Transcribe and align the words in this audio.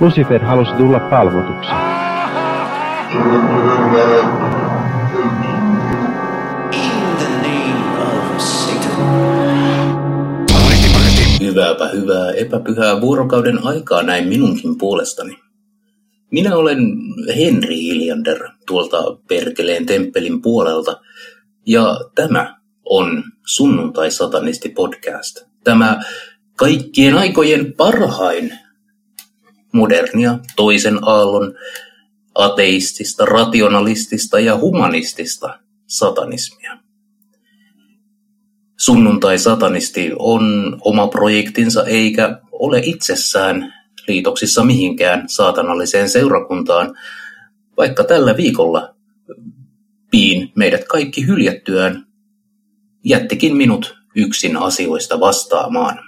Lucifer 0.00 0.44
halusi 0.44 0.72
tulla 0.72 1.00
palvotuksi. 1.00 1.70
Hyvääpä 11.40 11.88
hyvää 11.88 12.30
epäpyhää 12.30 13.00
vuorokauden 13.00 13.66
aikaa 13.66 14.02
näin 14.02 14.28
minunkin 14.28 14.78
puolestani. 14.78 15.38
Minä 16.30 16.56
olen 16.56 16.78
Henri 17.36 17.76
Hiljander 17.76 18.48
tuolta 18.66 18.98
Perkeleen 19.28 19.86
temppelin 19.86 20.42
puolelta 20.42 21.00
ja 21.66 22.00
tämä 22.14 22.56
on 22.84 23.24
Sunnuntai 23.46 24.10
Satanisti 24.10 24.68
podcast. 24.68 25.46
Tämä 25.64 26.00
kaikkien 26.56 27.18
aikojen 27.18 27.72
parhain 27.76 28.58
modernia 29.72 30.38
toisen 30.56 30.98
aallon 31.02 31.54
ateistista, 32.34 33.24
rationalistista 33.24 34.40
ja 34.40 34.56
humanistista 34.56 35.58
satanismia. 35.86 36.78
Sunnuntai-satanisti 38.76 40.12
on 40.18 40.76
oma 40.80 41.06
projektinsa 41.06 41.84
eikä 41.84 42.40
ole 42.52 42.80
itsessään 42.84 43.74
liitoksissa 44.08 44.64
mihinkään 44.64 45.28
saatanalliseen 45.28 46.08
seurakuntaan, 46.08 46.98
vaikka 47.76 48.04
tällä 48.04 48.36
viikolla 48.36 48.94
piin 50.10 50.52
meidät 50.54 50.84
kaikki 50.84 51.26
hyljättyään 51.26 52.06
jättikin 53.04 53.56
minut 53.56 53.98
yksin 54.16 54.56
asioista 54.56 55.20
vastaamaan. 55.20 56.07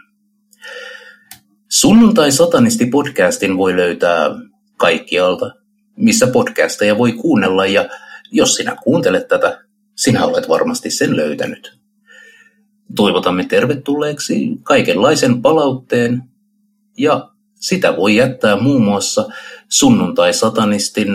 Sunnuntai 1.73 2.33
Satanisti 2.33 2.87
podcastin 2.87 3.57
voi 3.57 3.77
löytää 3.77 4.31
kaikkialta, 4.77 5.55
missä 5.97 6.27
podcasteja 6.27 6.99
voi 6.99 7.13
kuunnella 7.13 7.67
ja 7.67 7.89
jos 8.33 8.55
sinä 8.55 8.77
kuuntelet 8.83 9.29
tätä, 9.29 9.65
sinä 9.97 10.25
olet 10.25 10.49
varmasti 10.49 10.91
sen 10.91 11.17
löytänyt. 11.17 11.79
Toivotamme 12.97 13.45
tervetulleeksi 13.45 14.49
kaikenlaisen 14.63 15.43
palautteen 15.43 16.23
ja 16.99 17.31
sitä 17.55 17.97
voi 17.97 18.17
jättää 18.17 18.61
muun 18.61 18.85
muassa 18.85 19.29
sunnuntai-satanistin 19.69 21.09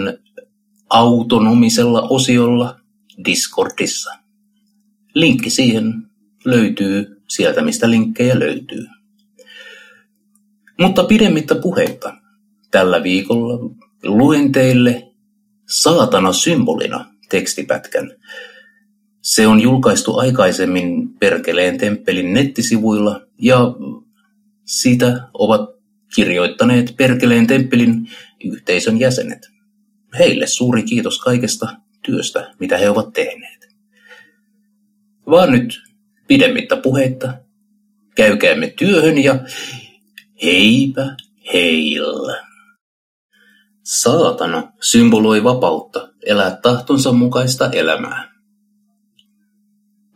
autonomisella 0.89 2.01
osiolla 2.01 2.79
Discordissa. 3.25 4.11
Linkki 5.13 5.49
siihen 5.49 5.93
löytyy 6.45 7.21
sieltä, 7.27 7.61
mistä 7.61 7.89
linkkejä 7.89 8.39
löytyy. 8.39 8.94
Mutta 10.79 11.03
pidemmittä 11.03 11.55
puheitta 11.55 12.17
tällä 12.71 13.03
viikolla 13.03 13.75
luen 14.03 14.51
teille 14.51 15.11
saatana 15.69 16.33
symbolina 16.33 17.05
tekstipätkän. 17.29 18.11
Se 19.21 19.47
on 19.47 19.61
julkaistu 19.61 20.17
aikaisemmin 20.17 21.09
Perkeleen 21.19 21.77
temppelin 21.77 22.33
nettisivuilla 22.33 23.21
ja 23.41 23.59
sitä 24.65 25.27
ovat 25.33 25.69
kirjoittaneet 26.15 26.93
Perkeleen 26.97 27.47
temppelin 27.47 28.09
yhteisön 28.45 28.99
jäsenet. 28.99 29.49
Heille 30.19 30.47
suuri 30.47 30.83
kiitos 30.83 31.19
kaikesta 31.19 31.67
työstä, 32.01 32.53
mitä 32.59 32.77
he 32.77 32.89
ovat 32.89 33.13
tehneet. 33.13 33.75
Vaan 35.29 35.51
nyt 35.51 35.81
pidemmittä 36.27 36.75
puheitta, 36.75 37.33
käykäämme 38.15 38.67
työhön 38.67 39.23
ja 39.23 39.39
heipä 40.43 41.15
heillä. 41.53 42.45
Saatana 43.83 44.71
symboloi 44.81 45.43
vapautta 45.43 46.09
elää 46.25 46.57
tahtonsa 46.61 47.11
mukaista 47.11 47.69
elämää. 47.71 48.35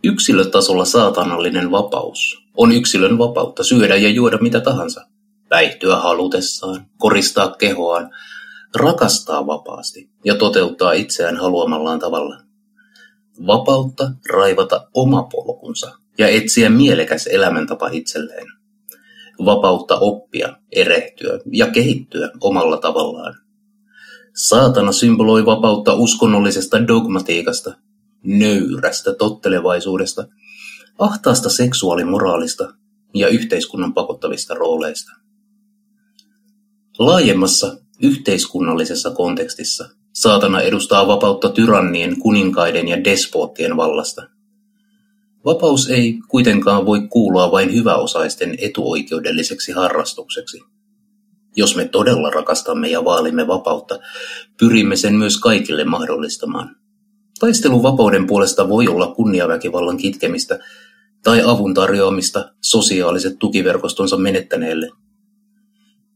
Yksilötasolla 0.03 0.85
saatanallinen 0.85 1.71
vapaus 1.71 2.43
on 2.57 2.71
yksilön 2.71 3.17
vapautta 3.17 3.63
syödä 3.63 3.95
ja 3.95 4.09
juoda 4.09 4.37
mitä 4.41 4.59
tahansa, 4.59 5.05
päihtyä 5.49 5.95
halutessaan, 5.95 6.85
koristaa 6.97 7.55
kehoaan, 7.55 8.09
rakastaa 8.75 9.47
vapaasti 9.47 10.09
ja 10.25 10.35
toteuttaa 10.35 10.91
itseään 10.91 11.37
haluamallaan 11.37 11.99
tavalla. 11.99 12.41
Vapautta 13.47 14.11
raivata 14.29 14.87
oma 14.93 15.23
polkunsa 15.23 15.91
ja 16.17 16.27
etsiä 16.27 16.69
mielekäs 16.69 17.27
elämäntapa 17.27 17.89
itselleen. 17.91 18.58
Vapautta 19.45 19.97
oppia, 19.97 20.55
erehtyä 20.71 21.39
ja 21.51 21.67
kehittyä 21.67 22.29
omalla 22.41 22.77
tavallaan. 22.77 23.35
Saatana 24.35 24.91
symboloi 24.91 25.45
vapautta 25.45 25.93
uskonnollisesta 25.93 26.87
dogmatiikasta, 26.87 27.73
nöyrästä 28.23 29.13
tottelevaisuudesta, 29.13 30.27
ahtaasta 30.99 31.49
seksuaalimoraalista 31.49 32.73
ja 33.13 33.27
yhteiskunnan 33.27 33.93
pakottavista 33.93 34.53
rooleista. 34.53 35.11
Laajemmassa 36.99 37.77
yhteiskunnallisessa 38.01 39.11
kontekstissa 39.11 39.89
saatana 40.13 40.61
edustaa 40.61 41.07
vapautta 41.07 41.49
tyrannien, 41.49 42.19
kuninkaiden 42.19 42.87
ja 42.87 43.03
despoottien 43.03 43.77
vallasta. 43.77 44.38
Vapaus 45.45 45.89
ei 45.89 46.19
kuitenkaan 46.27 46.85
voi 46.85 47.07
kuulua 47.09 47.51
vain 47.51 47.73
hyväosaisten 47.73 48.55
etuoikeudelliseksi 48.57 49.71
harrastukseksi. 49.71 50.61
Jos 51.55 51.75
me 51.75 51.87
todella 51.87 52.29
rakastamme 52.29 52.87
ja 52.87 53.05
vaalimme 53.05 53.47
vapautta, 53.47 53.99
pyrimme 54.59 54.95
sen 54.95 55.15
myös 55.15 55.39
kaikille 55.39 55.83
mahdollistamaan. 55.83 56.75
Taistelu 57.39 57.83
vapauden 57.83 58.27
puolesta 58.27 58.69
voi 58.69 58.87
olla 58.87 59.13
kunniaväkivallan 59.15 59.97
kitkemistä 59.97 60.59
tai 61.23 61.41
avun 61.45 61.73
tarjoamista 61.73 62.51
sosiaaliset 62.61 63.39
tukiverkostonsa 63.39 64.17
menettäneelle. 64.17 64.89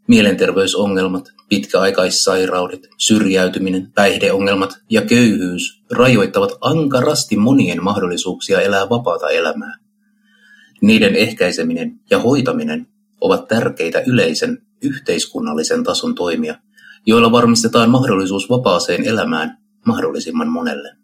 Mielenterveysongelmat, 0.08 1.26
pitkäaikaissairaudet, 1.50 2.88
syrjäytyminen, 2.98 3.92
päihdeongelmat 3.96 4.80
ja 4.90 5.02
köyhyys 5.02 5.84
rajoittavat 5.92 6.52
ankarasti 6.62 7.38
monien 7.38 7.84
mahdollisuuksia 7.84 8.62
elää 8.62 8.90
vapaata 8.90 9.30
elämää. 9.30 9.78
Niiden 10.82 11.16
ehkäiseminen 11.16 12.00
ja 12.10 12.20
hoitaminen 12.20 12.88
ovat 13.22 13.48
tärkeitä 13.48 14.04
yleisen 14.08 14.62
yhteiskunnallisen 14.82 15.84
tason 15.84 16.16
toimia, 16.16 16.56
joilla 17.06 17.32
varmistetaan 17.32 17.90
mahdollisuus 17.90 18.50
vapaaseen 18.50 19.06
elämään 19.06 19.58
mahdollisimman 19.86 20.48
monelle. 20.48 20.96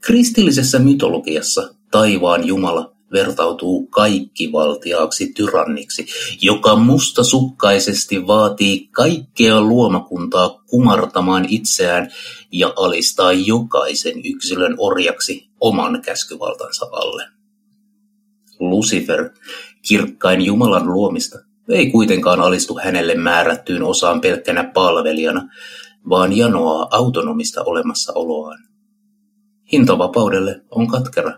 Kristillisessä 0.00 0.78
mytologiassa 0.78 1.74
taivaan 1.90 2.46
Jumala 2.46 2.96
vertautuu 3.12 3.86
kaikkivaltiaaksi 3.86 5.32
tyranniksi, 5.32 6.06
joka 6.40 6.76
mustasukkaisesti 6.76 8.26
vaatii 8.26 8.88
kaikkea 8.90 9.60
luomakuntaa 9.60 10.62
kumartamaan 10.66 11.46
itseään 11.48 12.10
ja 12.52 12.72
alistaa 12.76 13.32
jokaisen 13.32 14.20
yksilön 14.24 14.74
orjaksi 14.78 15.48
oman 15.60 16.02
käskyvaltansa 16.02 16.86
alle. 16.92 17.24
Lucifer, 18.60 19.30
kirkkain 19.88 20.42
Jumalan 20.42 20.92
luomista, 20.92 21.38
ei 21.68 21.90
kuitenkaan 21.90 22.40
alistu 22.40 22.78
hänelle 22.84 23.14
määrättyyn 23.14 23.82
osaan 23.82 24.20
pelkkänä 24.20 24.64
palvelijana, 24.64 25.48
vaan 26.08 26.36
janoaa 26.36 26.88
autonomista 26.90 27.62
olemassaoloaan. 27.62 28.58
Hinta 29.72 29.98
vapaudelle 29.98 30.60
on 30.70 30.86
katkera, 30.86 31.32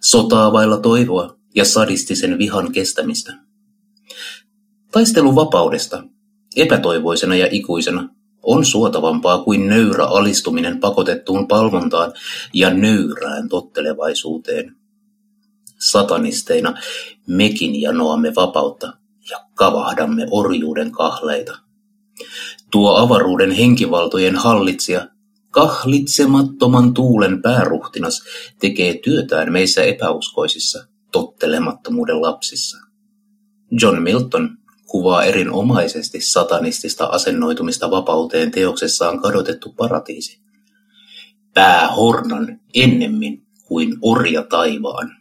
sotaa 0.00 0.52
vailla 0.52 0.80
toivoa 0.80 1.36
ja 1.54 1.64
sadistisen 1.64 2.38
vihan 2.38 2.72
kestämistä. 2.72 3.32
Taistelu 4.92 5.34
vapaudesta, 5.34 6.04
epätoivoisena 6.56 7.36
ja 7.36 7.48
ikuisena, 7.50 8.08
on 8.42 8.64
suotavampaa 8.64 9.42
kuin 9.42 9.68
nöyrä 9.68 10.04
alistuminen 10.04 10.80
pakotettuun 10.80 11.48
palvontaan 11.48 12.12
ja 12.54 12.74
nöyrään 12.74 13.48
tottelevaisuuteen. 13.48 14.76
Satanisteina 15.78 16.74
mekin 17.26 17.80
janoamme 17.80 18.34
vapautta 18.34 18.92
ja 19.30 19.38
kavahdamme 19.54 20.26
orjuuden 20.30 20.92
kahleita. 20.92 21.58
Tuo 22.70 22.96
avaruuden 22.96 23.50
henkivaltojen 23.50 24.36
hallitsija 24.36 25.06
Kahlitsemattoman 25.50 26.94
tuulen 26.94 27.42
pääruhtinas 27.42 28.22
tekee 28.60 28.98
työtään 29.04 29.52
meissä 29.52 29.82
epäuskoisissa, 29.82 30.86
tottelemattomuuden 31.12 32.22
lapsissa. 32.22 32.78
John 33.80 34.02
Milton 34.02 34.58
kuvaa 34.86 35.24
erinomaisesti 35.24 36.20
satanistista 36.20 37.06
asennoitumista 37.06 37.90
vapauteen 37.90 38.50
teoksessaan 38.50 39.20
Kadotettu 39.20 39.72
paratiisi. 39.72 40.40
Pää 41.54 41.88
hornan 41.88 42.60
ennemmin 42.74 43.46
kuin 43.64 43.96
orja 44.02 44.42
taivaan. 44.42 45.16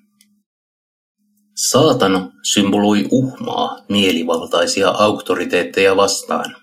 Saatana 1.56 2.32
symboloi 2.44 3.08
uhmaa 3.12 3.80
mielivaltaisia 3.90 4.90
auktoriteetteja 4.90 5.96
vastaan. 5.96 6.56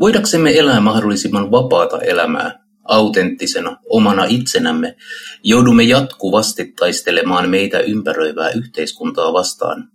Voidaksemme 0.00 0.58
elää 0.58 0.80
mahdollisimman 0.80 1.50
vapaata 1.50 1.98
elämää, 1.98 2.64
autenttisena, 2.84 3.76
omana 3.88 4.24
itsenämme, 4.24 4.96
joudumme 5.42 5.82
jatkuvasti 5.82 6.72
taistelemaan 6.78 7.50
meitä 7.50 7.80
ympäröivää 7.80 8.50
yhteiskuntaa 8.50 9.32
vastaan, 9.32 9.88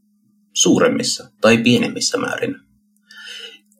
suuremmissa 0.54 1.30
tai 1.42 1.58
pienemmissä 1.58 2.18
määrin. 2.18 2.56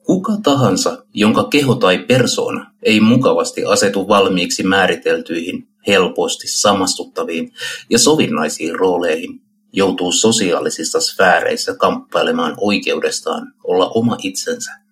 Kuka 0.02 0.32
tahansa, 0.42 1.04
jonka 1.14 1.44
keho 1.44 1.74
tai 1.74 1.98
persoona 1.98 2.72
ei 2.82 3.00
mukavasti 3.00 3.64
asetu 3.64 4.08
valmiiksi 4.08 4.62
määriteltyihin, 4.62 5.68
helposti 5.86 6.48
samastuttaviin 6.48 7.52
ja 7.90 7.98
sovinnaisiin 7.98 8.74
rooleihin, 8.74 9.40
joutuu 9.72 10.12
sosiaalisissa 10.12 11.00
sfääreissä 11.00 11.74
kamppailemaan 11.74 12.54
oikeudestaan 12.56 13.54
olla 13.64 13.88
oma 13.88 14.16
itsensä. 14.22 14.83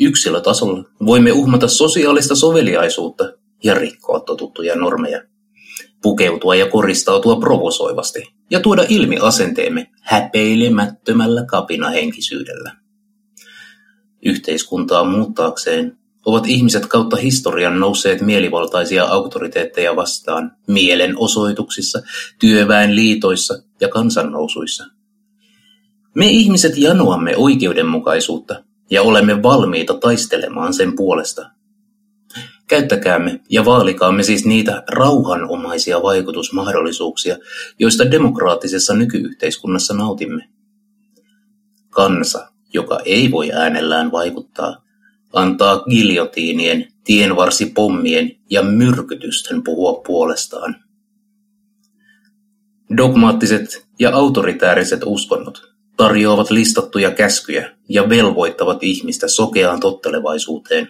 Yksilötasolla 0.00 0.84
voimme 1.06 1.32
uhmata 1.32 1.68
sosiaalista 1.68 2.34
soveliaisuutta 2.34 3.32
ja 3.64 3.74
rikkoa 3.74 4.20
totuttuja 4.20 4.76
normeja, 4.76 5.22
pukeutua 6.02 6.54
ja 6.54 6.70
koristautua 6.70 7.40
provosoivasti 7.40 8.22
ja 8.50 8.60
tuoda 8.60 8.84
ilmi 8.88 9.16
asenteemme 9.18 9.90
häpeilemättömällä 10.00 11.44
kapinahenkisyydellä. 11.44 12.72
Yhteiskuntaa 14.24 15.04
muuttaakseen 15.04 15.98
ovat 16.26 16.46
ihmiset 16.46 16.86
kautta 16.86 17.16
historian 17.16 17.80
nousseet 17.80 18.20
mielivaltaisia 18.20 19.04
auktoriteetteja 19.04 19.96
vastaan 19.96 20.56
mielenosoituksissa, 20.66 22.02
työväenliitoissa 22.38 23.62
ja 23.80 23.88
kansannousuissa. 23.88 24.84
Me 26.14 26.26
ihmiset 26.26 26.78
janoamme 26.78 27.36
oikeudenmukaisuutta 27.36 28.64
ja 28.90 29.02
olemme 29.02 29.42
valmiita 29.42 29.94
taistelemaan 29.94 30.74
sen 30.74 30.96
puolesta. 30.96 31.50
Käyttäkäämme 32.68 33.40
ja 33.50 33.64
vaalikaamme 33.64 34.22
siis 34.22 34.44
niitä 34.44 34.82
rauhanomaisia 34.88 36.02
vaikutusmahdollisuuksia, 36.02 37.36
joista 37.78 38.10
demokraattisessa 38.10 38.94
nykyyhteiskunnassa 38.94 39.94
nautimme. 39.94 40.48
Kansa, 41.90 42.52
joka 42.72 43.00
ei 43.04 43.30
voi 43.30 43.52
äänellään 43.52 44.12
vaikuttaa, 44.12 44.84
antaa 45.32 45.78
giljotiinien, 45.78 46.88
tienvarsipommien 47.04 48.36
ja 48.50 48.62
myrkytysten 48.62 49.62
puhua 49.62 50.02
puolestaan. 50.06 50.76
Dogmaattiset 52.96 53.86
ja 53.98 54.16
autoritääriset 54.16 55.00
uskonnot 55.04 55.75
tarjoavat 55.96 56.50
listattuja 56.50 57.10
käskyjä 57.10 57.70
ja 57.88 58.08
velvoittavat 58.08 58.82
ihmistä 58.82 59.28
sokeaan 59.28 59.80
tottelevaisuuteen. 59.80 60.88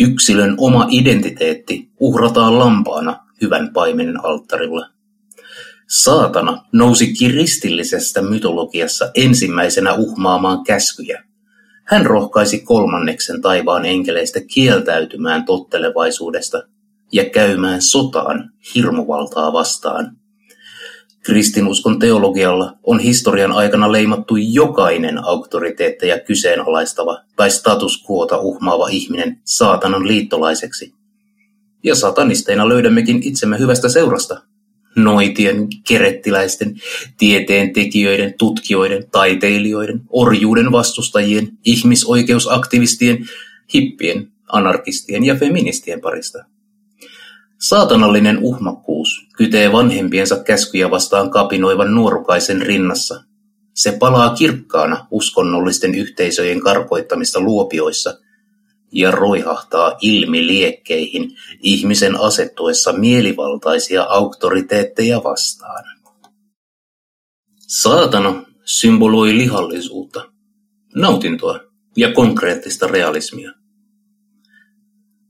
Yksilön 0.00 0.54
oma 0.58 0.86
identiteetti 0.90 1.90
uhrataan 2.00 2.58
lampaana 2.58 3.26
hyvän 3.42 3.72
paimenen 3.72 4.24
alttarilla. 4.24 4.88
Saatana 5.88 6.64
nousi 6.72 7.12
kiristillisestä 7.12 8.22
mytologiassa 8.22 9.10
ensimmäisenä 9.14 9.94
uhmaamaan 9.94 10.64
käskyjä. 10.64 11.24
Hän 11.84 12.06
rohkaisi 12.06 12.60
kolmanneksen 12.60 13.40
taivaan 13.40 13.84
enkeleistä 13.84 14.40
kieltäytymään 14.54 15.44
tottelevaisuudesta 15.44 16.62
ja 17.12 17.30
käymään 17.30 17.82
sotaan 17.82 18.50
hirmuvaltaa 18.74 19.52
vastaan. 19.52 20.16
Kristinuskon 21.22 21.98
teologialla 21.98 22.72
on 22.82 23.00
historian 23.00 23.52
aikana 23.52 23.92
leimattu 23.92 24.36
jokainen 24.36 25.24
auktoriteetteja 25.24 26.18
kyseenalaistava 26.18 27.18
tai 27.36 27.50
status 27.50 28.04
quota 28.10 28.38
uhmaava 28.38 28.88
ihminen 28.88 29.40
saatanan 29.44 30.08
liittolaiseksi. 30.08 30.94
Ja 31.84 31.94
satanisteina 31.94 32.68
löydämmekin 32.68 33.22
itsemme 33.22 33.58
hyvästä 33.58 33.88
seurasta, 33.88 34.42
noitien, 34.96 35.68
kerettiläisten, 35.88 36.74
tieteen 37.18 37.72
tekijöiden, 37.72 38.34
tutkijoiden, 38.38 39.10
taiteilijoiden, 39.12 40.00
orjuuden 40.08 40.72
vastustajien, 40.72 41.48
ihmisoikeusaktivistien, 41.64 43.26
hippien, 43.74 44.32
anarkistien 44.48 45.24
ja 45.24 45.34
feministien 45.34 46.00
parista. 46.00 46.44
Saatanallinen 47.58 48.38
uhmakkuus 48.38 48.91
kytee 49.36 49.72
vanhempiensa 49.72 50.44
käskyjä 50.44 50.90
vastaan 50.90 51.30
kapinoivan 51.30 51.94
nuorukaisen 51.94 52.62
rinnassa. 52.62 53.24
Se 53.74 53.92
palaa 53.92 54.34
kirkkaana 54.34 55.06
uskonnollisten 55.10 55.94
yhteisöjen 55.94 56.60
karkoittamista 56.60 57.40
luopioissa– 57.40 58.18
ja 58.92 59.10
roihahtaa 59.10 59.96
ilmiliekkeihin 60.00 61.36
ihmisen 61.60 62.20
asettuessa 62.20 62.92
mielivaltaisia 62.92 64.02
auktoriteetteja 64.02 65.24
vastaan. 65.24 65.84
Saatana 67.58 68.44
symboloi 68.64 69.36
lihallisuutta, 69.36 70.32
nautintoa 70.94 71.60
ja 71.96 72.12
konkreettista 72.12 72.86
realismia. 72.86 73.52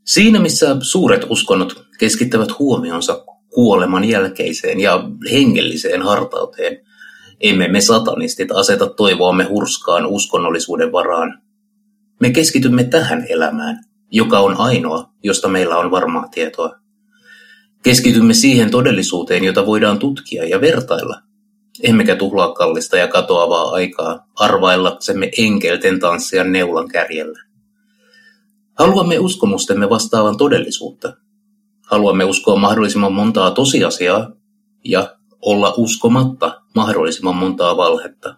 Siinä 0.06 0.40
missä 0.40 0.76
suuret 0.80 1.26
uskonnot 1.30 1.86
keskittävät 1.98 2.58
huomionsa 2.58 3.24
kuoleman 3.54 4.04
jälkeiseen 4.04 4.80
ja 4.80 5.04
hengelliseen 5.30 6.02
hartauteen, 6.02 6.86
emme 7.40 7.68
me 7.68 7.80
satanistit 7.80 8.52
aseta 8.52 8.86
toivoamme 8.86 9.44
hurskaan 9.44 10.06
uskonnollisuuden 10.06 10.92
varaan, 10.92 11.42
me 12.20 12.30
keskitymme 12.30 12.84
tähän 12.84 13.26
elämään, 13.28 13.84
joka 14.10 14.40
on 14.40 14.56
ainoa, 14.58 15.10
josta 15.22 15.48
meillä 15.48 15.76
on 15.76 15.90
varmaa 15.90 16.28
tietoa. 16.28 16.70
Keskitymme 17.82 18.34
siihen 18.34 18.70
todellisuuteen, 18.70 19.44
jota 19.44 19.66
voidaan 19.66 19.98
tutkia 19.98 20.44
ja 20.44 20.60
vertailla, 20.60 21.22
emmekä 21.82 22.16
tuhlaa 22.16 22.52
kallista 22.52 22.96
ja 22.96 23.08
katoavaa 23.08 23.70
aikaa 23.70 24.26
arvaillaksemme 24.34 25.30
enkelten 25.38 26.00
tanssia 26.00 26.44
neulan 26.44 26.88
kärjellä. 26.88 27.42
Haluamme 28.78 29.18
uskomustemme 29.18 29.90
vastaavan 29.90 30.36
todellisuutta. 30.36 31.16
Haluamme 31.92 32.24
uskoa 32.24 32.56
mahdollisimman 32.56 33.12
montaa 33.12 33.50
tosiasiaa 33.50 34.30
ja 34.84 35.16
olla 35.42 35.74
uskomatta 35.76 36.62
mahdollisimman 36.74 37.36
montaa 37.36 37.76
valhetta. 37.76 38.34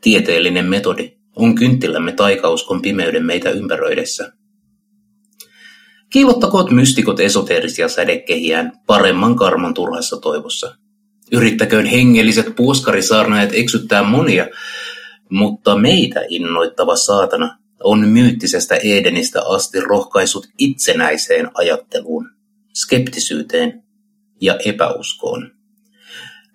Tieteellinen 0.00 0.66
metodi 0.66 1.12
on 1.36 1.54
kynttilämme 1.54 2.12
taikauskon 2.12 2.82
pimeyden 2.82 3.24
meitä 3.24 3.50
ympäröidessä. 3.50 4.32
Kiilottakoot 6.10 6.70
mystikot 6.70 7.20
esoteerisia 7.20 7.88
sädekehiään 7.88 8.72
paremman 8.86 9.36
karman 9.36 9.74
turhassa 9.74 10.16
toivossa. 10.16 10.76
Yrittäköön 11.32 11.86
hengelliset 11.86 12.56
puoskarisaarnaajat 12.56 13.50
eksyttää 13.52 14.02
monia, 14.02 14.46
mutta 15.30 15.76
meitä 15.76 16.20
innoittava 16.28 16.96
saatana 16.96 17.58
on 17.84 18.08
myyttisestä 18.08 18.76
Edenistä 18.76 19.42
asti 19.42 19.80
rohkaisut 19.80 20.48
itsenäiseen 20.58 21.50
ajatteluun, 21.54 22.30
skeptisyyteen 22.74 23.82
ja 24.40 24.58
epäuskoon. 24.64 25.50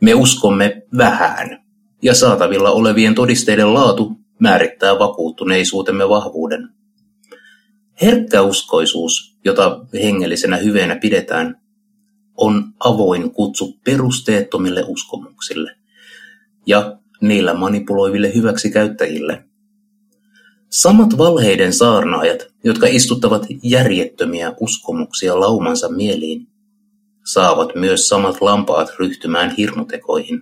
Me 0.02 0.14
uskomme 0.14 0.82
vähän, 0.98 1.64
ja 2.02 2.16
saatavilla 2.16 2.72
olevien 2.72 3.16
todisteiden 3.16 3.74
laatu 3.74 4.12
määrittää 4.40 5.00
vakuuttuneisuutemme 5.00 6.10
vahvuuden. 6.10 6.70
Herkkäuskoisuus, 8.02 9.38
jota 9.46 9.86
hengellisenä 9.94 10.58
hyveenä 10.58 10.96
pidetään, 10.96 11.62
on 12.38 12.74
avoin 12.80 13.32
kutsu 13.32 13.80
perusteettomille 13.86 14.84
uskomuksille 14.88 15.76
ja 16.66 16.98
niillä 17.22 17.54
manipuloiville 17.54 18.36
hyväksikäyttäjille. 18.36 19.44
Samat 20.74 21.18
valheiden 21.18 21.74
saarnaajat, 21.74 22.48
jotka 22.64 22.88
istuttavat 22.88 23.46
järjettömiä 23.64 24.54
uskomuksia 24.60 25.40
laumansa 25.40 25.90
mieliin, 25.90 26.48
saavat 27.26 27.76
myös 27.76 28.08
samat 28.08 28.42
lampaat 28.42 28.90
ryhtymään 29.00 29.56
hirmutekoihin. 29.56 30.42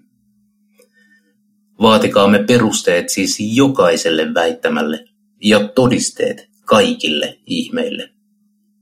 Vaatikaamme 1.81 2.43
perusteet 2.43 3.09
siis 3.09 3.37
jokaiselle 3.39 4.33
väittämälle 4.33 5.05
ja 5.43 5.67
todisteet 5.67 6.49
kaikille 6.65 7.39
ihmeille. 7.45 8.09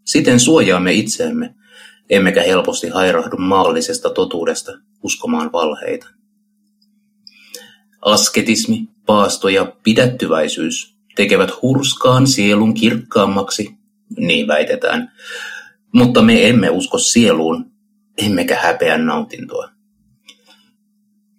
Siten 0.06 0.39
suojaamme 0.39 0.94
itseämme, 0.94 1.56
emmekä 2.10 2.44
helposti 2.44 2.89
hairahdu 2.89 3.38
maallisesta 3.38 4.10
totuudesta 4.10 4.72
uskomaan 5.03 5.51
valheita. 5.51 6.08
Asketismi, 8.01 8.88
paasto 9.06 9.50
ja 9.50 9.74
pidättyväisyys 9.84 10.99
tekevät 11.19 11.61
hurskaan 11.61 12.27
sielun 12.27 12.73
kirkkaammaksi, 12.73 13.75
niin 14.17 14.47
väitetään, 14.47 15.11
mutta 15.93 16.21
me 16.21 16.49
emme 16.49 16.69
usko 16.69 16.97
sieluun, 16.97 17.71
emmekä 18.17 18.55
häpeä 18.55 18.97
nautintoa. 18.97 19.69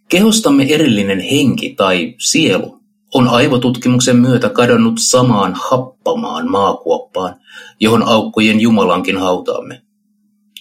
Kehostamme 0.09 0.67
erillinen 0.69 1.21
henki 1.21 1.75
tai 1.75 2.15
sielu 2.19 2.81
on 3.15 3.29
aivotutkimuksen 3.29 4.17
myötä 4.17 4.49
kadonnut 4.49 4.95
samaan 4.99 5.57
happamaan 5.71 6.51
maakuoppaan, 6.51 7.37
johon 7.81 8.03
aukkojen 8.03 8.61
Jumalankin 8.61 9.17
hautaamme. 9.17 9.83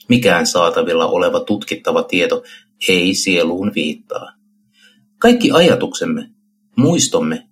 Mikään 0.09 0.47
saatavilla 0.47 1.05
oleva 1.07 1.39
tutkittava 1.39 2.03
tieto 2.03 2.43
ei 2.88 3.15
sieluun 3.15 3.71
viittaa. 3.75 4.33
Kaikki 5.17 5.51
ajatuksemme, 5.51 6.29
muistomme 6.75 7.49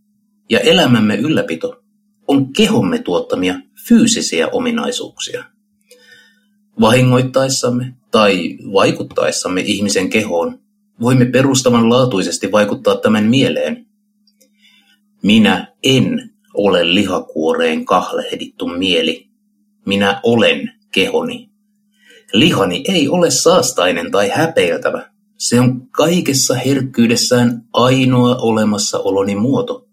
ja 0.49 0.59
elämämme 0.59 1.15
ylläpito 1.15 1.83
on 2.27 2.53
kehomme 2.53 2.99
tuottamia 2.99 3.55
fyysisiä 3.87 4.47
ominaisuuksia. 4.47 5.43
Vahingoittaessamme 6.81 7.93
tai 8.11 8.57
vaikuttaessamme 8.73 9.61
ihmisen 9.61 10.09
kehoon 10.09 10.59
voimme 11.01 11.25
perustavanlaatuisesti 11.25 12.51
vaikuttaa 12.51 12.97
tämän 12.97 13.23
mieleen. 13.23 13.85
Minä 15.23 15.73
en 15.83 16.29
ole 16.53 16.93
lihakuoreen 16.93 17.85
kahlehdittu 17.85 18.67
mieli. 18.67 19.27
Minä 19.85 20.19
olen 20.23 20.71
kehoni. 20.91 21.49
Lihani 22.33 22.83
ei 22.87 23.09
ole 23.09 23.31
saastainen 23.31 24.11
tai 24.11 24.29
häpeiltävä. 24.29 25.09
Se 25.37 25.59
on 25.59 25.87
kaikessa 25.91 26.55
herkkyydessään 26.55 27.63
ainoa 27.73 28.35
olemassaoloni 28.35 29.35
muoto. 29.35 29.86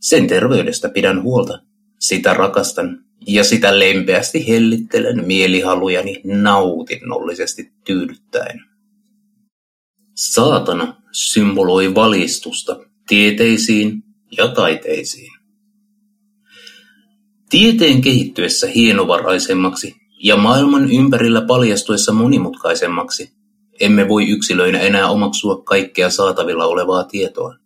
Sen 0.00 0.26
terveydestä 0.26 0.88
pidän 0.88 1.22
huolta, 1.22 1.58
sitä 1.98 2.34
rakastan 2.34 3.04
ja 3.26 3.44
sitä 3.44 3.78
lempeästi 3.78 4.48
hellittelen 4.48 5.26
mielihalujani 5.26 6.20
nautinnollisesti 6.24 7.72
tyydyttäen. 7.84 8.60
Saatana 10.14 10.96
symboloi 11.12 11.94
valistusta 11.94 12.80
tieteisiin 13.08 14.02
ja 14.36 14.48
taiteisiin. 14.48 15.32
Tieteen 17.50 18.00
kehittyessä 18.00 18.66
hienovaraisemmaksi 18.66 19.94
ja 20.22 20.36
maailman 20.36 20.92
ympärillä 20.92 21.40
paljastuessa 21.40 22.12
monimutkaisemmaksi, 22.12 23.32
emme 23.80 24.08
voi 24.08 24.28
yksilöinä 24.28 24.80
enää 24.80 25.10
omaksua 25.10 25.62
kaikkea 25.62 26.10
saatavilla 26.10 26.66
olevaa 26.66 27.04
tietoa. 27.04 27.59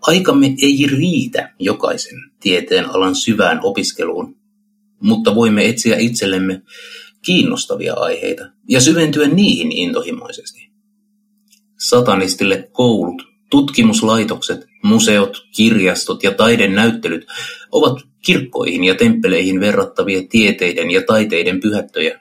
Aikamme 0.00 0.46
ei 0.62 0.86
riitä 0.86 1.54
jokaisen 1.58 2.18
tieteen 2.40 2.90
alan 2.90 3.14
syvään 3.14 3.60
opiskeluun, 3.62 4.36
mutta 5.00 5.34
voimme 5.34 5.68
etsiä 5.68 5.96
itsellemme 5.98 6.62
kiinnostavia 7.22 7.94
aiheita 7.94 8.44
ja 8.68 8.80
syventyä 8.80 9.28
niihin 9.28 9.72
intohimoisesti. 9.72 10.70
Satanistille 11.78 12.68
koulut, 12.72 13.22
tutkimuslaitokset, 13.50 14.66
museot, 14.82 15.46
kirjastot 15.56 16.22
ja 16.22 16.30
taidenäyttelyt 16.30 17.26
ovat 17.72 18.02
kirkkoihin 18.24 18.84
ja 18.84 18.94
temppeleihin 18.94 19.60
verrattavia 19.60 20.22
tieteiden 20.30 20.90
ja 20.90 21.02
taiteiden 21.02 21.60
pyhättöjä. 21.60 22.20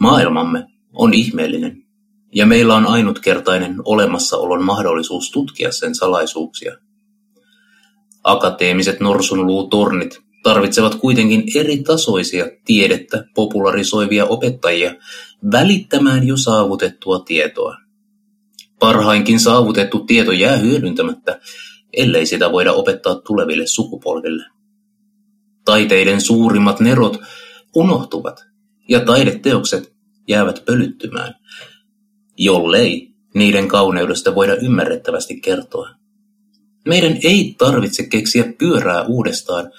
Maailmamme 0.00 0.66
on 0.92 1.14
ihmeellinen, 1.14 1.84
ja 2.34 2.46
meillä 2.46 2.74
on 2.74 2.86
ainutkertainen 2.86 3.76
olemassaolon 3.84 4.64
mahdollisuus 4.64 5.30
tutkia 5.30 5.72
sen 5.72 5.94
salaisuuksia. 5.94 6.76
Akateemiset 8.24 9.00
norsunluutornit 9.00 10.20
tarvitsevat 10.42 10.94
kuitenkin 10.94 11.44
eri 11.54 11.82
tasoisia 11.82 12.46
tiedettä 12.64 13.24
popularisoivia 13.34 14.24
opettajia 14.24 14.94
välittämään 15.52 16.26
jo 16.26 16.36
saavutettua 16.36 17.18
tietoa. 17.18 17.76
Parhainkin 18.78 19.40
saavutettu 19.40 19.98
tieto 19.98 20.32
jää 20.32 20.56
hyödyntämättä, 20.56 21.40
ellei 21.92 22.26
sitä 22.26 22.52
voida 22.52 22.72
opettaa 22.72 23.14
tuleville 23.14 23.66
sukupolville. 23.66 24.44
Taiteiden 25.64 26.20
suurimmat 26.20 26.80
nerot 26.80 27.18
unohtuvat 27.74 28.44
ja 28.88 29.00
taideteokset 29.00 29.92
jäävät 30.28 30.62
pölyttymään, 30.64 31.34
jollei 32.38 33.14
niiden 33.34 33.68
kauneudesta 33.68 34.34
voida 34.34 34.54
ymmärrettävästi 34.54 35.40
kertoa. 35.40 35.90
Meidän 36.86 37.18
ei 37.22 37.54
tarvitse 37.58 38.06
keksiä 38.06 38.44
pyörää 38.58 39.02
uudestaan, 39.02 39.70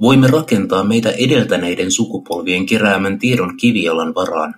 voimme 0.00 0.26
rakentaa 0.26 0.84
meitä 0.84 1.10
edeltäneiden 1.10 1.90
sukupolvien 1.90 2.66
keräämän 2.66 3.18
tiedon 3.18 3.56
kivijalan 3.56 4.14
varaan. 4.14 4.54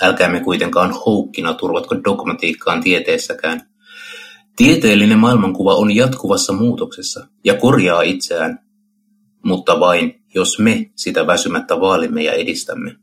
Älkäämme 0.00 0.40
kuitenkaan 0.40 0.94
houkkina 1.06 1.54
turvatko 1.54 1.96
dogmatiikkaan 2.04 2.82
tieteessäkään. 2.82 3.62
Tieteellinen 4.56 5.18
maailmankuva 5.18 5.74
on 5.74 5.96
jatkuvassa 5.96 6.52
muutoksessa 6.52 7.26
ja 7.44 7.54
korjaa 7.54 8.02
itseään, 8.02 8.58
mutta 9.44 9.80
vain, 9.80 10.22
jos 10.34 10.58
me 10.58 10.90
sitä 10.94 11.26
väsymättä 11.26 11.80
vaalimme 11.80 12.22
ja 12.22 12.32
edistämme. 12.32 12.96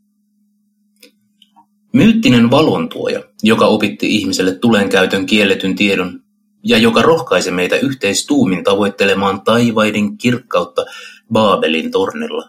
Myyttinen 1.92 2.50
valontuoja, 2.50 3.22
joka 3.42 3.66
opitti 3.66 4.16
ihmiselle 4.16 4.54
tulenkäytön 4.54 5.26
kielletyn 5.26 5.76
tiedon 5.76 6.20
ja 6.64 6.78
joka 6.78 7.02
rohkaisi 7.02 7.50
meitä 7.50 7.76
yhteistuumin 7.76 8.64
tavoittelemaan 8.64 9.40
taivaiden 9.40 10.18
kirkkautta 10.18 10.84
Baabelin 11.32 11.90
tornilla, 11.90 12.48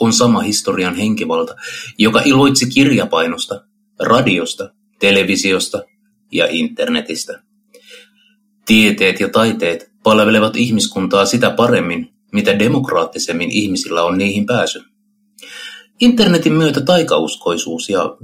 on 0.00 0.12
sama 0.12 0.40
historian 0.40 0.94
henkivalta, 0.94 1.56
joka 1.98 2.22
iloitsi 2.24 2.70
kirjapainosta, 2.70 3.64
radiosta, 4.00 4.70
televisiosta 4.98 5.82
ja 6.32 6.46
internetistä. 6.50 7.42
Tieteet 8.66 9.20
ja 9.20 9.28
taiteet 9.28 9.90
palvelevat 10.02 10.56
ihmiskuntaa 10.56 11.26
sitä 11.26 11.50
paremmin, 11.50 12.08
mitä 12.32 12.58
demokraattisemmin 12.58 13.50
ihmisillä 13.50 14.02
on 14.02 14.18
niihin 14.18 14.46
pääsy. 14.46 14.82
Internetin 16.00 16.52
myötä 16.52 16.80
taikauskoisuus 16.80 17.88
ja 17.88 18.16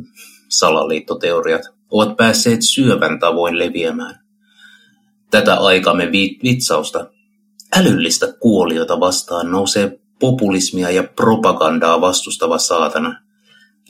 salaliittoteoriat 0.49 1.63
ovat 1.91 2.17
päässeet 2.17 2.63
syövän 2.63 3.21
tavoin 3.21 3.59
leviämään. 3.59 4.21
Tätä 5.31 5.55
aikamme 5.55 6.13
vitsausta, 6.43 7.11
älyllistä 7.77 8.33
kuoliota 8.41 9.01
vastaan 9.01 9.51
nousee 9.51 10.01
populismia 10.21 10.91
ja 10.91 11.05
propagandaa 11.05 12.01
vastustava 12.01 12.59
saatana, 12.59 13.23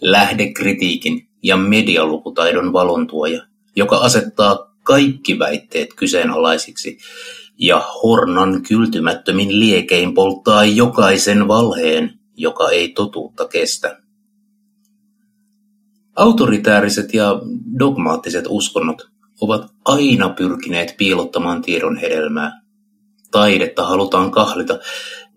lähdekritiikin 0.00 1.28
ja 1.42 1.56
medialukutaidon 1.56 2.72
valontuoja, 2.72 3.42
joka 3.76 3.96
asettaa 3.96 4.76
kaikki 4.82 5.38
väitteet 5.38 5.94
kyseenalaisiksi 5.94 6.98
ja 7.58 7.84
hornan 8.02 8.62
kyltymättömin 8.62 9.60
liekein 9.60 10.14
polttaa 10.14 10.64
jokaisen 10.64 11.48
valheen, 11.48 12.18
joka 12.36 12.70
ei 12.70 12.88
totuutta 12.88 13.48
kestä. 13.48 13.98
Autoritääriset 16.16 17.14
ja 17.14 17.40
dogmaattiset 17.78 18.44
uskonnot 18.48 19.10
ovat 19.40 19.70
aina 19.84 20.28
pyrkineet 20.28 20.94
piilottamaan 20.96 21.62
tiedon 21.62 21.96
hedelmää. 21.96 22.60
Taidetta 23.30 23.86
halutaan 23.86 24.30
kahlita, 24.30 24.78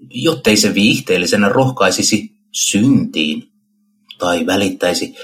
jottei 0.09 0.57
se 0.57 0.74
viihteellisenä 0.74 1.50
rohkaisisi 1.50 2.31
syntiin 2.51 3.51
tai 4.17 4.45
välittäisi 4.45 5.15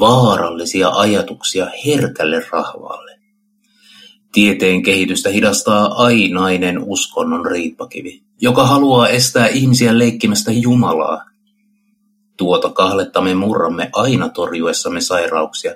vaarallisia 0.00 0.88
ajatuksia 0.88 1.70
herkälle 1.86 2.46
rahvaalle. 2.52 3.20
Tieteen 4.32 4.82
kehitystä 4.82 5.30
hidastaa 5.30 5.94
ainainen 5.94 6.78
uskonnon 6.82 7.46
riippakivi, 7.46 8.22
joka 8.40 8.66
haluaa 8.66 9.08
estää 9.08 9.46
ihmisiä 9.46 9.98
leikkimästä 9.98 10.52
Jumalaa. 10.52 11.33
Tuota 12.36 12.70
kahletta 12.70 13.20
me 13.20 13.34
murramme 13.34 13.90
aina 13.92 14.28
torjuessamme 14.28 15.00
sairauksia, 15.00 15.74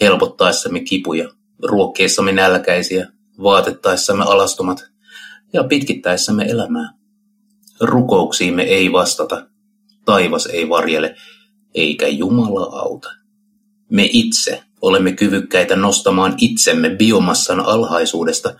helpottaessamme 0.00 0.80
kipuja, 0.80 1.28
ruokkeessamme 1.62 2.32
nälkäisiä, 2.32 3.08
vaatettaessamme 3.42 4.24
alastomat 4.24 4.84
ja 5.52 5.64
pitkittäessämme 5.64 6.44
elämää. 6.44 6.92
Rukouksiimme 7.80 8.62
ei 8.62 8.92
vastata, 8.92 9.46
taivas 10.04 10.46
ei 10.46 10.68
varjele, 10.68 11.16
eikä 11.74 12.08
Jumala 12.08 12.80
auta. 12.80 13.08
Me 13.90 14.08
itse 14.12 14.62
olemme 14.82 15.12
kyvykkäitä 15.12 15.76
nostamaan 15.76 16.34
itsemme 16.38 16.90
biomassan 16.90 17.60
alhaisuudesta 17.60 18.54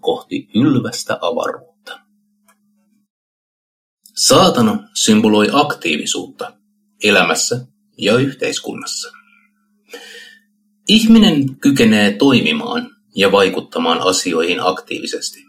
kohti 0.00 0.48
ylvästä 0.54 1.18
avaruutta. 1.20 2.00
Saatana 4.14 4.88
symboloi 4.94 5.48
aktiivisuutta 5.52 6.61
elämässä 7.02 7.66
ja 7.98 8.16
yhteiskunnassa. 8.16 9.12
Ihminen 10.88 11.56
kykenee 11.56 12.12
toimimaan 12.12 12.90
ja 13.14 13.32
vaikuttamaan 13.32 14.00
asioihin 14.00 14.58
aktiivisesti. 14.60 15.44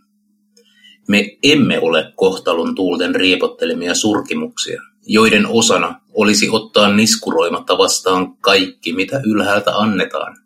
Me 1.08 1.38
emme 1.44 1.80
ole 1.80 2.14
kohtalon 2.16 2.76
tuulten 2.76 3.16
riepottelemia 3.16 3.96
surkimuksia, 3.96 4.82
joiden 5.06 5.48
osana 5.48 6.02
olisi 6.14 6.50
ottaa 6.50 6.94
niskuroimatta 6.94 7.78
vastaan 7.78 8.38
kaikki, 8.38 8.94
mitä 8.94 9.22
ylhäältä 9.26 9.78
annetaan. 9.78 10.38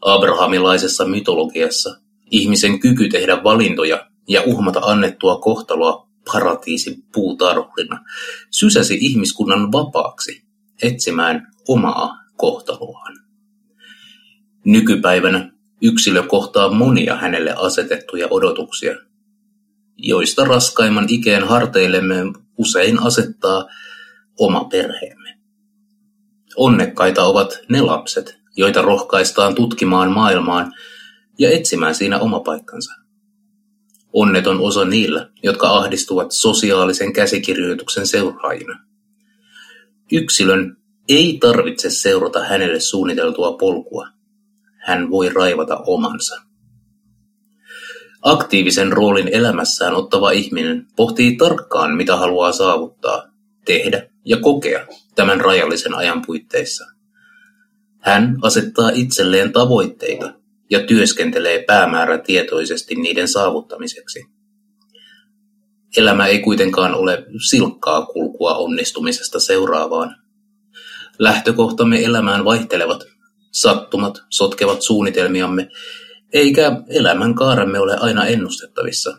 Abrahamilaisessa 0.00 1.04
mytologiassa 1.04 1.96
ihmisen 2.30 2.80
kyky 2.80 3.08
tehdä 3.08 3.44
valintoja 3.44 4.06
ja 4.28 4.42
uhmata 4.46 4.80
annettua 4.80 5.36
kohtaloa 5.36 6.09
paratiisin 6.32 7.04
puutarhurina 7.12 8.04
sysäsi 8.50 8.98
ihmiskunnan 9.00 9.72
vapaaksi 9.72 10.44
etsimään 10.82 11.52
omaa 11.68 12.18
kohtaloaan. 12.36 13.16
Nykypäivänä 14.64 15.52
yksilö 15.82 16.22
kohtaa 16.22 16.72
monia 16.72 17.16
hänelle 17.16 17.54
asetettuja 17.56 18.26
odotuksia, 18.30 18.96
joista 19.96 20.44
raskaimman 20.44 21.06
ikeen 21.08 21.48
harteillemme 21.48 22.16
usein 22.56 23.02
asettaa 23.02 23.66
oma 24.38 24.64
perheemme. 24.64 25.38
Onnekkaita 26.56 27.24
ovat 27.24 27.58
ne 27.68 27.80
lapset, 27.80 28.38
joita 28.56 28.82
rohkaistaan 28.82 29.54
tutkimaan 29.54 30.12
maailmaan 30.12 30.72
ja 31.38 31.50
etsimään 31.50 31.94
siinä 31.94 32.18
oma 32.18 32.40
paikkansa. 32.40 32.99
Onneton 34.12 34.60
osa 34.60 34.84
niillä, 34.84 35.30
jotka 35.42 35.68
ahdistuvat 35.68 36.32
sosiaalisen 36.32 37.12
käsikirjoituksen 37.12 38.06
seuraajina. 38.06 38.78
Yksilön 40.12 40.76
ei 41.08 41.38
tarvitse 41.40 41.90
seurata 41.90 42.44
hänelle 42.44 42.80
suunniteltua 42.80 43.52
polkua. 43.52 44.08
Hän 44.76 45.10
voi 45.10 45.28
raivata 45.28 45.76
omansa. 45.76 46.42
Aktiivisen 48.22 48.92
roolin 48.92 49.28
elämässään 49.28 49.94
ottava 49.94 50.30
ihminen 50.30 50.86
pohtii 50.96 51.36
tarkkaan, 51.36 51.96
mitä 51.96 52.16
haluaa 52.16 52.52
saavuttaa, 52.52 53.22
tehdä 53.64 54.10
ja 54.24 54.36
kokea 54.36 54.86
tämän 55.14 55.40
rajallisen 55.40 55.94
ajan 55.94 56.22
puitteissa. 56.26 56.84
Hän 57.98 58.38
asettaa 58.42 58.90
itselleen 58.94 59.52
tavoitteita 59.52 60.39
ja 60.70 60.86
työskentelee 60.86 61.64
päämäärätietoisesti 61.66 62.94
niiden 62.94 63.28
saavuttamiseksi. 63.28 64.24
Elämä 65.96 66.26
ei 66.26 66.38
kuitenkaan 66.38 66.94
ole 66.94 67.26
silkkaa 67.48 68.06
kulkua 68.06 68.54
onnistumisesta 68.54 69.40
seuraavaan. 69.40 70.16
Lähtökohtamme 71.18 72.04
elämään 72.04 72.44
vaihtelevat, 72.44 73.04
sattumat 73.52 74.22
sotkevat 74.28 74.82
suunnitelmiamme, 74.82 75.68
eikä 76.32 76.82
elämän 76.88 77.34
kaaremme 77.34 77.78
ole 77.78 77.96
aina 77.96 78.26
ennustettavissa. 78.26 79.16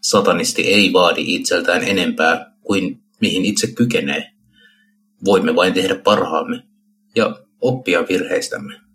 Satanisti 0.00 0.62
ei 0.62 0.92
vaadi 0.92 1.24
itseltään 1.26 1.82
enempää 1.84 2.52
kuin 2.62 3.02
mihin 3.20 3.44
itse 3.44 3.66
kykenee. 3.66 4.30
Voimme 5.24 5.54
vain 5.54 5.74
tehdä 5.74 5.94
parhaamme 5.94 6.62
ja 7.16 7.40
oppia 7.60 8.04
virheistämme. 8.08 8.85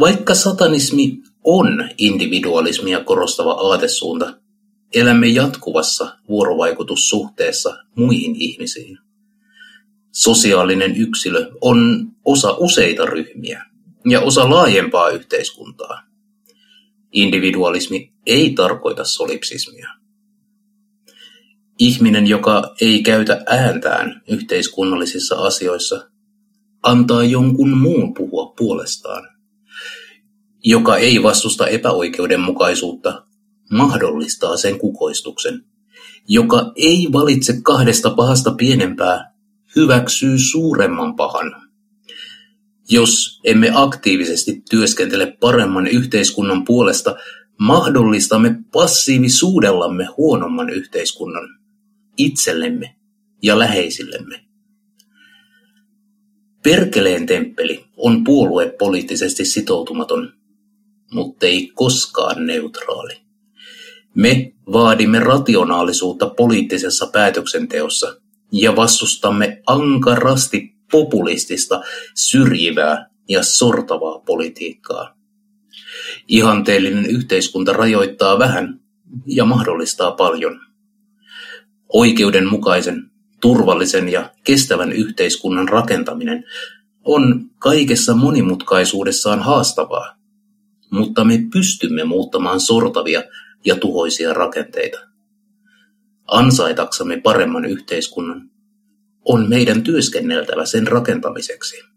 Vaikka 0.00 0.34
satanismi 0.34 1.22
on 1.44 1.88
individualismia 1.98 3.04
korostava 3.04 3.52
aatesuunta, 3.52 4.34
elämme 4.94 5.26
jatkuvassa 5.26 6.16
vuorovaikutussuhteessa 6.28 7.76
muihin 7.96 8.36
ihmisiin. 8.36 8.98
Sosiaalinen 10.12 10.96
yksilö 10.96 11.50
on 11.60 12.08
osa 12.24 12.56
useita 12.58 13.06
ryhmiä 13.06 13.64
ja 14.08 14.20
osa 14.20 14.50
laajempaa 14.50 15.08
yhteiskuntaa. 15.08 16.02
Individualismi 17.12 18.12
ei 18.26 18.50
tarkoita 18.50 19.04
solipsismia. 19.04 19.88
Ihminen, 21.78 22.26
joka 22.26 22.74
ei 22.80 23.02
käytä 23.02 23.42
ääntään 23.46 24.22
yhteiskunnallisissa 24.28 25.36
asioissa, 25.36 26.08
antaa 26.82 27.24
jonkun 27.24 27.78
muun 27.78 28.14
puhua 28.14 28.54
puolestaan 28.58 29.31
joka 30.64 30.96
ei 30.96 31.22
vastusta 31.22 31.66
epäoikeudenmukaisuutta, 31.66 33.26
mahdollistaa 33.70 34.56
sen 34.56 34.78
kukoistuksen. 34.78 35.64
Joka 36.28 36.72
ei 36.76 37.08
valitse 37.12 37.60
kahdesta 37.62 38.10
pahasta 38.10 38.54
pienempää, 38.54 39.34
hyväksyy 39.76 40.38
suuremman 40.38 41.16
pahan. 41.16 41.54
Jos 42.90 43.40
emme 43.44 43.70
aktiivisesti 43.74 44.62
työskentele 44.70 45.36
paremman 45.40 45.86
yhteiskunnan 45.86 46.64
puolesta, 46.64 47.16
mahdollistamme 47.58 48.56
passiivisuudellamme 48.72 50.08
huonomman 50.16 50.70
yhteiskunnan 50.70 51.48
itsellemme 52.16 52.96
ja 53.42 53.58
läheisillemme. 53.58 54.44
Perkeleen 56.62 57.26
temppeli 57.26 57.84
on 57.96 58.24
puolue 58.24 58.74
poliittisesti 58.78 59.44
sitoutumaton 61.12 61.32
muttei 61.32 61.70
koskaan 61.74 62.46
neutraali. 62.46 63.14
Me 64.14 64.52
vaadimme 64.72 65.20
rationaalisuutta 65.20 66.26
poliittisessa 66.26 67.06
päätöksenteossa 67.06 68.16
ja 68.52 68.76
vastustamme 68.76 69.62
ankarasti 69.66 70.74
populistista, 70.90 71.82
syrjivää 72.14 73.10
ja 73.28 73.42
sortavaa 73.42 74.18
politiikkaa. 74.18 75.14
Ihanteellinen 76.28 77.06
yhteiskunta 77.06 77.72
rajoittaa 77.72 78.38
vähän 78.38 78.80
ja 79.26 79.44
mahdollistaa 79.44 80.12
paljon. 80.12 80.60
Oikeudenmukaisen, 81.88 83.10
turvallisen 83.40 84.08
ja 84.08 84.30
kestävän 84.44 84.92
yhteiskunnan 84.92 85.68
rakentaminen 85.68 86.44
on 87.04 87.50
kaikessa 87.58 88.14
monimutkaisuudessaan 88.14 89.42
haastavaa 89.42 90.21
mutta 90.92 91.24
me 91.24 91.38
pystymme 91.52 92.04
muuttamaan 92.04 92.60
sortavia 92.60 93.22
ja 93.64 93.76
tuhoisia 93.76 94.34
rakenteita. 94.34 94.98
Ansaitaksamme 96.26 97.20
paremman 97.20 97.64
yhteiskunnan 97.64 98.50
on 99.24 99.48
meidän 99.48 99.82
työskenneltävä 99.82 100.66
sen 100.66 100.86
rakentamiseksi. 100.86 101.91